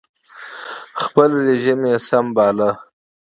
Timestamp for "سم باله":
2.07-2.69